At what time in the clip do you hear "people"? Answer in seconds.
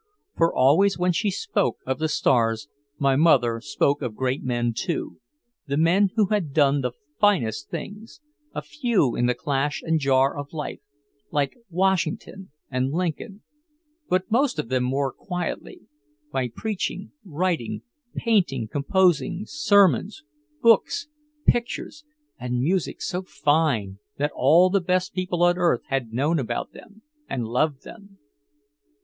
25.13-25.43